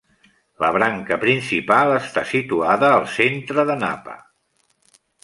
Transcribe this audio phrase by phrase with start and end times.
[0.63, 4.17] La branca principal està situada al centre de Napa.